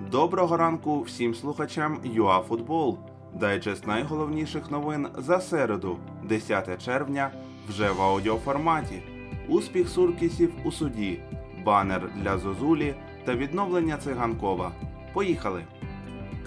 Доброго 0.00 0.56
ранку 0.56 1.00
всім 1.00 1.34
слухачам 1.34 1.98
ЮАФутбол. 2.04 2.98
Дайджест 3.34 3.86
найголовніших 3.86 4.70
новин 4.70 5.08
за 5.18 5.40
середу, 5.40 5.96
10 6.24 6.84
червня, 6.84 7.30
вже 7.68 7.90
в 7.90 8.02
аудіоформаті. 8.02 9.02
Успіх 9.48 9.88
Суркісів 9.88 10.52
у 10.64 10.72
суді, 10.72 11.20
банер 11.64 12.10
для 12.16 12.38
Зозулі 12.38 12.94
та 13.24 13.34
відновлення 13.34 13.96
циганкова. 13.96 14.72
Поїхали! 15.12 15.64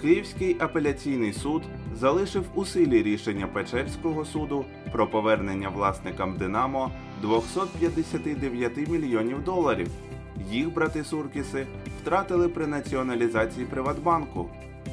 Київський 0.00 0.56
апеляційний 0.60 1.32
суд 1.32 1.62
залишив 1.94 2.44
у 2.54 2.64
силі 2.64 3.02
рішення 3.02 3.46
Печерського 3.46 4.24
суду 4.24 4.64
про 4.92 5.06
повернення 5.06 5.68
власникам 5.68 6.36
Динамо 6.36 6.90
259 7.22 8.88
мільйонів 8.88 9.44
доларів. 9.44 9.88
Їх 10.48 10.74
брати 10.74 11.04
Суркіси 11.04 11.66
втратили 12.00 12.48
при 12.48 12.66
націоналізації 12.66 13.66
Приватбанку. 13.66 14.50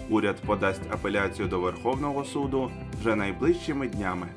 Уряд 0.10 0.36
подасть 0.46 0.92
апеляцію 0.92 1.48
до 1.48 1.60
Верховного 1.60 2.24
суду 2.24 2.72
вже 3.00 3.16
найближчими 3.16 3.88
днями. 3.88 4.28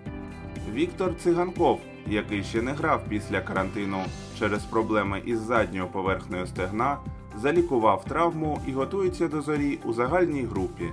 Віктор 0.72 1.16
Циганков, 1.16 1.80
який 2.06 2.42
ще 2.42 2.62
не 2.62 2.72
грав 2.72 3.04
після 3.08 3.40
карантину 3.40 3.98
через 4.38 4.62
проблеми 4.62 5.22
із 5.26 5.40
задньою 5.40 5.86
поверхнею 5.86 6.46
стегна, 6.46 6.98
залікував 7.36 8.04
травму 8.04 8.60
і 8.66 8.72
готується 8.72 9.28
до 9.28 9.42
зорі 9.42 9.78
у 9.84 9.92
загальній 9.92 10.42
групі. 10.42 10.84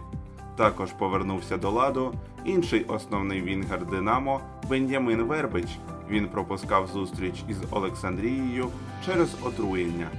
Також 0.56 0.92
повернувся 0.92 1.58
до 1.58 1.72
ладу 1.72 2.14
інший 2.46 2.84
основний 2.84 3.42
вінгер 3.42 3.86
Динамо 3.86 4.42
Бен'ямин 4.70 5.24
Вербич. 5.24 5.68
Він 6.10 6.28
пропускав 6.28 6.88
зустріч 6.88 7.44
із 7.50 7.58
Олександрією 7.72 8.68
через 9.06 9.36
отруєння. 9.44 10.10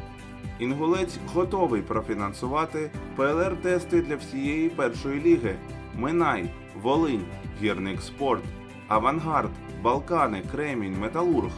Інгулець 0.58 1.18
готовий 1.34 1.82
профінансувати 1.82 2.90
ПЛР-тести 3.16 4.02
для 4.02 4.16
всієї 4.16 4.68
першої 4.68 5.20
ліги: 5.20 5.54
Минай, 5.94 6.50
Волинь, 6.82 7.24
Гірник 7.62 8.02
Спорт, 8.02 8.42
Авангард, 8.88 9.50
Балкани, 9.82 10.42
Кремінь, 10.52 10.98
Металург, 10.98 11.50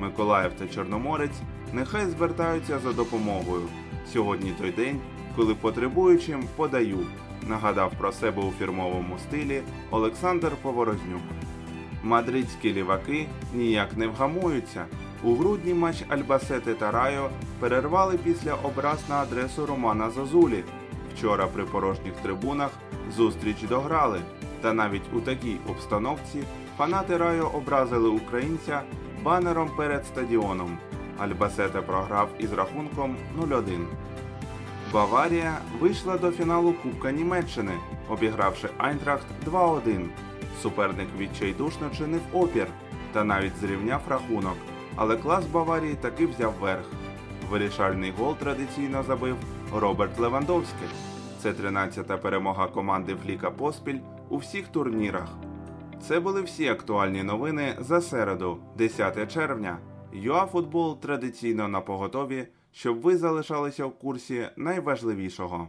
Миколаїв 0.00 0.52
та 0.58 0.68
Чорноморець 0.68 1.40
нехай 1.72 2.06
звертаються 2.06 2.78
за 2.78 2.92
допомогою. 2.92 3.62
Сьогодні 4.12 4.52
той 4.60 4.70
день, 4.70 5.00
коли 5.36 5.54
потребуючим 5.54 6.44
подаю, 6.56 6.98
нагадав 7.48 7.92
про 7.98 8.12
себе 8.12 8.42
у 8.42 8.50
фірмовому 8.50 9.18
стилі 9.18 9.62
Олександр 9.90 10.52
Поворознюк. 10.62 11.22
Мадридські 12.06 12.72
ліваки 12.72 13.26
ніяк 13.54 13.96
не 13.96 14.06
вгамуються. 14.06 14.84
У 15.22 15.34
грудні 15.34 15.74
матч 15.74 16.04
Альбасети 16.08 16.74
та 16.74 16.90
Райо 16.90 17.30
перервали 17.60 18.18
після 18.24 18.54
образ 18.54 18.98
на 19.08 19.14
адресу 19.14 19.66
Романа 19.66 20.10
Зазулі. 20.10 20.64
Вчора 21.14 21.46
при 21.46 21.64
порожніх 21.64 22.12
трибунах 22.22 22.70
зустріч 23.16 23.56
дограли. 23.68 24.20
Та 24.60 24.72
навіть 24.72 25.02
у 25.12 25.20
такій 25.20 25.56
обстановці 25.68 26.42
фанати 26.78 27.16
Райо 27.16 27.50
образили 27.54 28.08
українця 28.08 28.82
банером 29.22 29.70
перед 29.76 30.06
стадіоном. 30.06 30.78
Альбасете 31.18 31.80
програв 31.80 32.28
із 32.38 32.52
рахунком 32.52 33.16
0-1. 33.40 33.84
Баварія 34.92 35.58
вийшла 35.80 36.18
до 36.18 36.30
фіналу 36.30 36.74
Кубка 36.82 37.10
Німеччини, 37.10 37.72
обігравши 38.08 38.68
Айнтрахт 38.78 39.26
2-1. 39.46 40.06
Суперник 40.62 41.08
відчайдушно 41.18 41.90
чинив 41.98 42.20
опір 42.32 42.66
та 43.12 43.24
навіть 43.24 43.56
зрівняв 43.56 44.00
рахунок, 44.08 44.56
але 44.96 45.16
клас 45.16 45.46
Баварії 45.46 45.94
таки 45.94 46.26
взяв 46.26 46.54
верх. 46.60 46.86
Вирішальний 47.50 48.12
гол 48.18 48.36
традиційно 48.36 49.02
забив 49.02 49.36
Роберт 49.74 50.18
Левандовський. 50.18 50.88
Це 51.38 51.52
13-та 51.52 52.16
перемога 52.16 52.66
команди 52.66 53.16
Фліка 53.24 53.50
поспіль 53.50 53.98
у 54.28 54.36
всіх 54.36 54.68
турнірах. 54.68 55.28
Це 56.02 56.20
були 56.20 56.42
всі 56.42 56.68
актуальні 56.68 57.22
новини 57.22 57.76
за 57.78 58.00
середу, 58.00 58.58
10 58.76 59.32
червня. 59.32 59.78
ЮАФутбол 60.12 61.00
традиційно 61.00 61.68
на 61.68 61.80
поготові, 61.80 62.48
щоб 62.72 63.00
ви 63.00 63.16
залишалися 63.16 63.86
в 63.86 63.98
курсі 63.98 64.48
найважливішого. 64.56 65.68